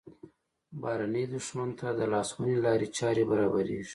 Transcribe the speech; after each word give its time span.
بهرني 0.81 1.23
دښمن 1.33 1.69
ته 1.79 1.87
د 1.99 2.01
لاسوهنې 2.13 2.57
لارې 2.65 2.87
چارې 2.97 3.23
برابریږي. 3.31 3.89